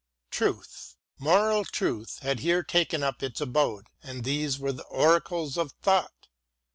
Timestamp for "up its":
3.03-3.39